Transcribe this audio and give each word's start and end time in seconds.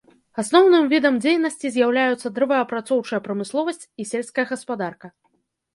Асноўным 0.43 0.87
відам 0.93 1.19
дзейнасці 1.25 1.71
з'яўляюцца 1.75 2.33
дрэваапрацоўчая 2.39 3.21
прамысловасць 3.29 3.85
і 3.85 4.03
сельская 4.15 4.51
гаспадарка. 4.55 5.07